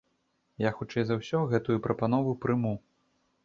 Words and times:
Я 0.67 0.71
хутчэй 0.79 1.03
за 1.11 1.19
ўсё 1.19 1.43
гэтую 1.53 1.77
прапанову 1.87 2.37
прыму. 2.47 2.77